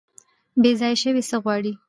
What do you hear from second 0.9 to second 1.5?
شوي څه